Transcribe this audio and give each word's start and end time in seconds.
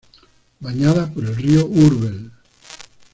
Bañada 0.59 1.11
por 1.13 1.23
el 1.25 1.35
río 1.35 1.67
Úrbel. 1.67 2.31